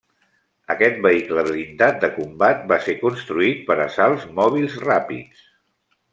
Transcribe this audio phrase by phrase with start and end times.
[0.75, 5.47] Aquest vehicle blindat de combat va ser construït per assalts mòbils ràpids.